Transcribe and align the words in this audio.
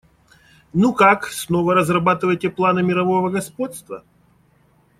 Ну 0.73 0.95
как, 0.95 1.27
снова 1.27 1.75
разрабатываете 1.75 2.49
планы 2.49 2.81
мирового 2.81 3.29
господства? 3.29 4.03